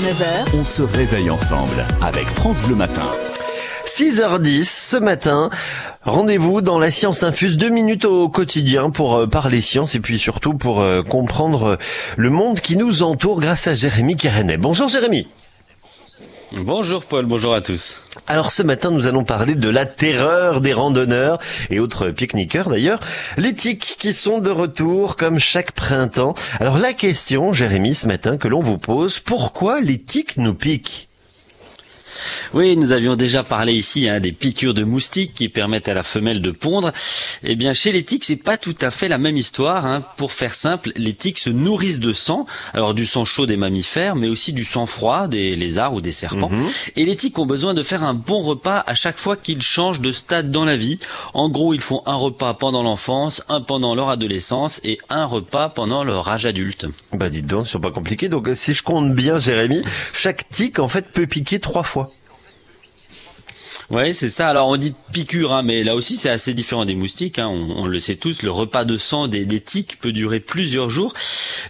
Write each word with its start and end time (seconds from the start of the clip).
9h, 0.00 0.58
On 0.60 0.64
se 0.64 0.82
réveille 0.82 1.30
ensemble 1.30 1.86
avec 2.02 2.26
France 2.26 2.60
Bleu 2.60 2.74
Matin. 2.74 3.06
6h10 3.86 4.64
ce 4.64 4.96
matin. 4.96 5.50
Rendez-vous 6.02 6.62
dans 6.62 6.80
la 6.80 6.90
science 6.90 7.22
infuse, 7.22 7.56
deux 7.56 7.68
minutes 7.68 8.04
au 8.04 8.28
quotidien 8.28 8.90
pour 8.90 9.14
euh, 9.14 9.26
parler 9.28 9.60
science 9.60 9.94
et 9.94 10.00
puis 10.00 10.18
surtout 10.18 10.54
pour 10.54 10.80
euh, 10.80 11.02
comprendre 11.02 11.64
euh, 11.64 11.76
le 12.16 12.28
monde 12.28 12.58
qui 12.58 12.76
nous 12.76 13.04
entoure 13.04 13.38
grâce 13.38 13.68
à 13.68 13.74
Jérémy 13.74 14.16
Kérenet. 14.16 14.56
Bonjour 14.56 14.88
Jérémy. 14.88 15.28
Bonjour 16.56 17.04
Paul, 17.04 17.26
bonjour 17.26 17.54
à 17.54 17.60
tous. 17.60 18.00
Alors 18.26 18.50
ce 18.50 18.62
matin, 18.62 18.90
nous 18.90 19.06
allons 19.06 19.24
parler 19.24 19.54
de 19.54 19.68
la 19.68 19.86
terreur 19.86 20.60
des 20.60 20.72
randonneurs 20.72 21.38
et 21.70 21.80
autres 21.80 22.10
pique-niqueurs 22.10 22.68
d'ailleurs, 22.68 23.00
les 23.36 23.54
tiques 23.54 23.96
qui 23.98 24.14
sont 24.14 24.38
de 24.38 24.50
retour 24.50 25.16
comme 25.16 25.38
chaque 25.38 25.72
printemps. 25.72 26.34
Alors 26.60 26.78
la 26.78 26.92
question, 26.92 27.52
Jérémy, 27.52 27.94
ce 27.94 28.06
matin 28.06 28.38
que 28.38 28.48
l'on 28.48 28.60
vous 28.60 28.78
pose, 28.78 29.18
pourquoi 29.18 29.80
les 29.80 29.98
tiques 29.98 30.36
nous 30.36 30.54
piquent? 30.54 31.08
Oui, 32.52 32.76
nous 32.76 32.92
avions 32.92 33.16
déjà 33.16 33.42
parlé 33.42 33.72
ici 33.74 34.08
hein, 34.08 34.20
des 34.20 34.32
piqûres 34.32 34.74
de 34.74 34.84
moustiques 34.84 35.34
qui 35.34 35.48
permettent 35.48 35.88
à 35.88 35.94
la 35.94 36.02
femelle 36.02 36.40
de 36.42 36.50
pondre. 36.50 36.92
Eh 37.42 37.56
bien, 37.56 37.72
chez 37.72 37.90
les 37.92 38.04
tiques, 38.04 38.24
c'est 38.24 38.36
pas 38.36 38.56
tout 38.56 38.74
à 38.80 38.90
fait 38.90 39.08
la 39.08 39.18
même 39.18 39.36
histoire. 39.36 39.86
hein. 39.86 40.04
Pour 40.16 40.32
faire 40.32 40.54
simple, 40.54 40.92
les 40.96 41.14
tiques 41.14 41.38
se 41.38 41.50
nourrissent 41.50 42.00
de 42.00 42.12
sang, 42.12 42.46
alors 42.72 42.94
du 42.94 43.06
sang 43.06 43.24
chaud 43.24 43.46
des 43.46 43.56
mammifères, 43.56 44.14
mais 44.16 44.28
aussi 44.28 44.52
du 44.52 44.64
sang 44.64 44.86
froid 44.86 45.26
des 45.28 45.56
lézards 45.56 45.94
ou 45.94 46.00
des 46.00 46.12
serpents. 46.12 46.50
Et 46.96 47.04
les 47.04 47.16
tiques 47.16 47.38
ont 47.38 47.46
besoin 47.46 47.74
de 47.74 47.82
faire 47.82 48.04
un 48.04 48.14
bon 48.14 48.42
repas 48.42 48.84
à 48.86 48.94
chaque 48.94 49.18
fois 49.18 49.36
qu'ils 49.36 49.62
changent 49.62 50.00
de 50.00 50.12
stade 50.12 50.50
dans 50.50 50.64
la 50.64 50.76
vie. 50.76 50.98
En 51.32 51.48
gros, 51.48 51.74
ils 51.74 51.80
font 51.80 52.02
un 52.06 52.14
repas 52.14 52.54
pendant 52.54 52.82
l'enfance, 52.82 53.42
un 53.48 53.60
pendant 53.60 53.94
leur 53.94 54.08
adolescence 54.10 54.80
et 54.84 54.98
un 55.08 55.24
repas 55.24 55.68
pendant 55.70 56.04
leur 56.04 56.28
âge 56.28 56.46
adulte. 56.46 56.86
Bah 57.12 57.28
dites 57.28 57.46
donc, 57.46 57.66
c'est 57.66 57.78
pas 57.80 57.90
compliqué. 57.90 58.28
Donc 58.28 58.48
si 58.54 58.74
je 58.74 58.82
compte 58.82 59.14
bien, 59.14 59.38
Jérémy, 59.38 59.82
chaque 60.12 60.48
tique 60.48 60.78
en 60.78 60.88
fait 60.88 61.10
peut 61.12 61.26
piquer 61.26 61.58
trois 61.60 61.82
fois. 61.82 62.06
Ouais, 63.90 64.12
c'est 64.14 64.30
ça. 64.30 64.48
Alors 64.48 64.68
on 64.68 64.76
dit 64.76 64.94
piqûre, 65.12 65.52
hein, 65.52 65.62
mais 65.62 65.84
là 65.84 65.94
aussi 65.94 66.16
c'est 66.16 66.30
assez 66.30 66.54
différent 66.54 66.84
des 66.84 66.94
moustiques. 66.94 67.38
Hein. 67.38 67.48
On, 67.48 67.82
on 67.82 67.86
le 67.86 68.00
sait 68.00 68.16
tous, 68.16 68.42
le 68.42 68.50
repas 68.50 68.84
de 68.84 68.96
sang 68.96 69.28
des, 69.28 69.44
des 69.44 69.60
tiques 69.60 69.98
peut 70.00 70.12
durer 70.12 70.40
plusieurs 70.40 70.88
jours. 70.88 71.14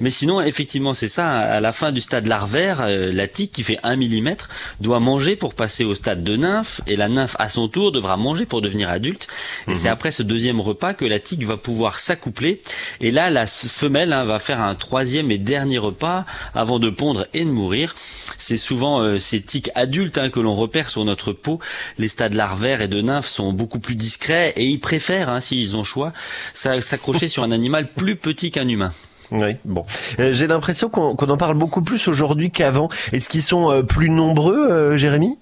Mais 0.00 0.10
sinon, 0.10 0.40
effectivement, 0.40 0.94
c'est 0.94 1.08
ça. 1.08 1.38
À 1.38 1.60
la 1.60 1.72
fin 1.72 1.92
du 1.92 2.00
stade 2.00 2.26
larvaire, 2.26 2.80
euh, 2.82 3.12
la 3.12 3.28
tique 3.28 3.52
qui 3.52 3.62
fait 3.62 3.78
1 3.82 3.96
mm 3.96 4.34
doit 4.80 5.00
manger 5.00 5.36
pour 5.36 5.54
passer 5.54 5.84
au 5.84 5.94
stade 5.94 6.24
de 6.24 6.36
nymphe, 6.36 6.80
et 6.86 6.96
la 6.96 7.08
nymphe 7.08 7.36
à 7.38 7.48
son 7.48 7.68
tour 7.68 7.92
devra 7.92 8.16
manger 8.16 8.46
pour 8.46 8.62
devenir 8.62 8.90
adulte. 8.90 9.26
Et 9.68 9.74
c'est 9.74 9.88
après 9.88 10.10
ce 10.10 10.22
deuxième 10.22 10.60
repas 10.60 10.94
que 10.94 11.04
la 11.04 11.18
tique 11.18 11.44
va 11.44 11.56
pouvoir 11.56 12.00
s'accoupler. 12.00 12.62
Et 13.00 13.10
là, 13.10 13.30
la 13.30 13.46
femelle 13.46 14.12
hein, 14.12 14.24
va 14.24 14.38
faire 14.38 14.60
un 14.60 14.74
troisième 14.74 15.30
et 15.30 15.38
dernier 15.38 15.78
repas 15.78 16.24
avant 16.54 16.78
de 16.78 16.90
pondre 16.90 17.26
et 17.34 17.44
de 17.44 17.50
mourir. 17.50 17.94
C'est 18.38 18.56
souvent 18.56 19.00
euh, 19.00 19.18
ces 19.18 19.40
tiques 19.40 19.70
adultes 19.74 20.18
hein, 20.18 20.30
que 20.30 20.40
l'on 20.40 20.54
repère 20.54 20.88
sur 20.88 21.04
notre 21.04 21.32
peau. 21.32 21.60
Les 22.02 22.08
stades 22.08 22.34
larvaires 22.34 22.80
et 22.82 22.88
de 22.88 23.00
nymphes 23.00 23.28
sont 23.28 23.52
beaucoup 23.52 23.78
plus 23.78 23.94
discrets 23.94 24.52
et 24.56 24.66
ils 24.66 24.80
préfèrent, 24.80 25.28
hein, 25.28 25.40
s'ils 25.40 25.76
ont 25.76 25.84
choix, 25.84 26.12
s'a- 26.52 26.80
s'accrocher 26.80 27.28
sur 27.28 27.44
un 27.44 27.52
animal 27.52 27.86
plus 27.86 28.16
petit 28.16 28.50
qu'un 28.50 28.66
humain. 28.66 28.90
Oui, 29.30 29.54
bon. 29.64 29.86
Euh, 30.18 30.32
J'ai 30.32 30.48
l'impression 30.48 30.88
qu'on 30.90 31.14
qu'on 31.14 31.28
en 31.30 31.36
parle 31.36 31.56
beaucoup 31.56 31.80
plus 31.80 32.08
aujourd'hui 32.08 32.50
qu'avant. 32.50 32.88
Est-ce 33.12 33.28
qu'ils 33.28 33.44
sont 33.44 33.70
euh, 33.70 33.82
plus 33.84 34.10
nombreux, 34.10 34.68
euh, 34.68 34.96
Jérémy? 34.96 35.38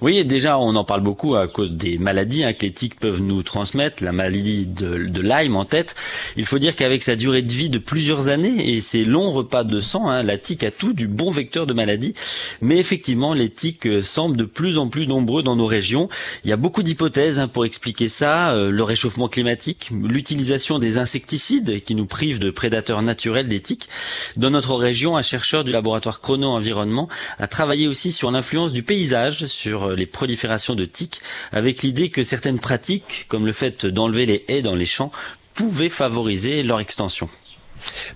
Oui, 0.00 0.24
déjà, 0.24 0.58
on 0.58 0.74
en 0.74 0.84
parle 0.84 1.02
beaucoup 1.02 1.36
à 1.36 1.46
cause 1.48 1.72
des 1.72 1.98
maladies 1.98 2.44
hein, 2.44 2.52
que 2.52 2.62
les 2.62 2.72
tiques 2.72 2.98
peuvent 2.98 3.20
nous 3.20 3.42
transmettre, 3.42 4.02
la 4.02 4.12
maladie 4.12 4.66
de, 4.66 5.06
de 5.06 5.20
Lyme 5.20 5.56
en 5.56 5.64
tête. 5.64 5.94
Il 6.36 6.46
faut 6.46 6.58
dire 6.58 6.74
qu'avec 6.74 7.02
sa 7.02 7.16
durée 7.16 7.42
de 7.42 7.52
vie 7.52 7.70
de 7.70 7.78
plusieurs 7.78 8.28
années 8.28 8.74
et 8.74 8.80
ses 8.80 9.04
longs 9.04 9.30
repas 9.30 9.64
de 9.64 9.80
sang, 9.80 10.08
hein, 10.08 10.22
la 10.22 10.38
tique 10.38 10.64
a 10.64 10.70
tout 10.70 10.92
du 10.92 11.06
bon 11.06 11.30
vecteur 11.30 11.66
de 11.66 11.72
maladie. 11.72 12.14
Mais 12.60 12.78
effectivement, 12.78 13.32
les 13.34 13.50
tiques 13.50 13.86
euh, 13.86 14.02
semblent 14.02 14.36
de 14.36 14.44
plus 14.44 14.78
en 14.78 14.88
plus 14.88 15.06
nombreux 15.06 15.42
dans 15.42 15.56
nos 15.56 15.66
régions. 15.66 16.08
Il 16.44 16.50
y 16.50 16.52
a 16.52 16.56
beaucoup 16.56 16.82
d'hypothèses 16.82 17.38
hein, 17.38 17.48
pour 17.48 17.64
expliquer 17.64 18.08
ça. 18.08 18.52
Euh, 18.52 18.70
le 18.70 18.82
réchauffement 18.82 19.28
climatique, 19.28 19.90
l'utilisation 19.92 20.78
des 20.78 20.98
insecticides 20.98 21.82
qui 21.84 21.94
nous 21.94 22.06
privent 22.06 22.38
de 22.38 22.50
prédateurs 22.50 23.02
naturels 23.02 23.48
des 23.48 23.60
tiques. 23.60 23.88
Dans 24.36 24.50
notre 24.50 24.74
région, 24.74 25.16
un 25.16 25.22
chercheur 25.22 25.64
du 25.64 25.72
laboratoire 25.72 26.20
Chrono 26.20 26.48
Environnement 26.48 27.08
a 27.38 27.46
travaillé 27.46 27.86
aussi 27.88 28.12
sur 28.12 28.30
l'influence 28.30 28.72
du 28.72 28.82
paysage 28.82 29.46
sur 29.52 29.90
euh, 29.90 29.94
les 29.94 30.06
proliférations 30.06 30.74
de 30.74 30.84
tiques, 30.84 31.20
avec 31.52 31.82
l'idée 31.82 32.10
que 32.10 32.24
certaines 32.24 32.58
pratiques, 32.58 33.26
comme 33.28 33.46
le 33.46 33.52
fait 33.52 33.86
d'enlever 33.86 34.26
les 34.26 34.44
haies 34.48 34.62
dans 34.62 34.74
les 34.74 34.86
champs, 34.86 35.12
pouvaient 35.54 35.88
favoriser 35.88 36.62
leur 36.62 36.80
extension. 36.80 37.28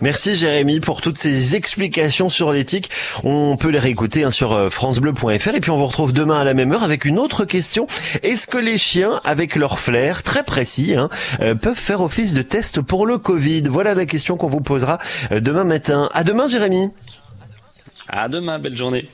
Merci 0.01 0.37
Jérémy 0.37 0.81
pour 0.81 1.01
toutes 1.01 1.19
ces 1.19 1.57
explications 1.57 2.29
sur 2.29 2.53
l'éthique. 2.53 2.91
On 3.25 3.57
peut 3.57 3.69
les 3.69 3.79
réécouter 3.79 4.25
hein, 4.25 4.31
sur 4.31 4.53
euh, 4.53 4.71
francebleu.fr 4.71 5.55
et 5.55 5.61
puis 5.61 5.71
on 5.71 5.77
vous 5.77 5.87
retrouve 5.87 6.13
demain 6.13 6.39
à 6.39 6.45
la 6.45 6.55
même 6.55 6.73
heure 6.73 6.85
avec 6.85 7.05
une 7.05 7.19
autre 7.19 7.45
question. 7.45 7.87
Est-ce 8.23 8.47
que 8.47 8.59
les 8.59 8.79
chiens, 8.79 9.21
avec 9.25 9.57
leur 9.57 9.81
flair 9.81 10.23
très 10.23 10.45
précis, 10.45 10.95
hein, 10.95 11.09
euh, 11.41 11.55
peuvent 11.55 11.79
faire 11.79 12.01
office 12.01 12.35
de 12.35 12.43
test 12.43 12.81
pour 12.81 13.07
le 13.07 13.19
Covid? 13.19 13.65
Voilà 13.69 13.95
la 13.95 14.07
question 14.07 14.37
qu'on 14.37 14.49
vous 14.49 14.61
posera 14.61 14.99
demain 15.31 15.65
matin. 15.65 16.09
À 16.13 16.25
demain 16.25 16.47
Jérémy. 16.47 16.91
À 18.09 18.29
demain, 18.29 18.59
belle 18.59 18.77
journée. 18.77 19.09